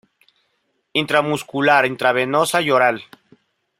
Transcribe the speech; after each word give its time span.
Intramuscular, 0.93 1.85
intravenosa 1.85 2.59
y 2.63 2.71
oral. 2.71 3.03